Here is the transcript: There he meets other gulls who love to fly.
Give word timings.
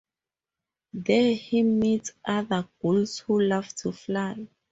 There 0.93 1.35
he 1.35 1.61
meets 1.61 2.11
other 2.25 2.67
gulls 2.81 3.19
who 3.19 3.39
love 3.39 3.67
to 3.83 3.91
fly. 3.91 4.47